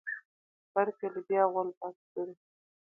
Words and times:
بر 0.73 0.87
کلي 0.99 1.21
بیا 1.27 1.43
غول 1.53 1.69
باد 1.79 1.95
کړی. 2.11 2.33